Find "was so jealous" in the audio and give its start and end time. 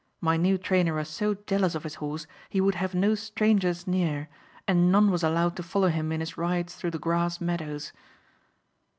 0.95-1.75